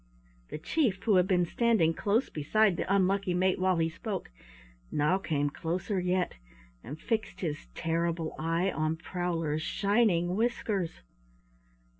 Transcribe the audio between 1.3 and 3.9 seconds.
standing close beside the unlucky mate while he